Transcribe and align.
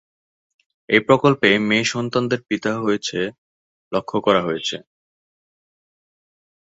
এই 0.89 1.01
প্রকল্পে 1.07 1.49
মেয়ে 1.69 1.85
সন্তানদের 1.85 2.39
পিতা-হয়েছেলক্ষ্য 2.47 4.17
করা 4.25 4.41
হয়েছে। 4.43 4.75